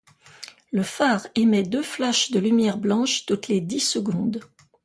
[0.71, 4.39] Le phare émet deux flashes de lumière blanche toutes les dix secondes.